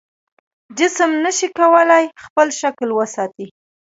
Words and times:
جسم 0.77 1.11
نشي 1.23 1.47
کولی 1.57 2.05
خپل 2.23 2.47
شکل 2.61 2.89
وساتي. 2.97 3.45